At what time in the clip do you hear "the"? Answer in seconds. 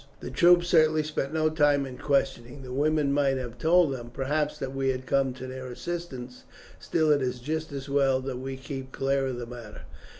0.19-0.31, 2.63-2.73, 9.37-9.45